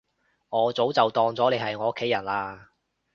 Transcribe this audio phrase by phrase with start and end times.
[0.49, 2.69] 我早就當咗你係我屋企人喇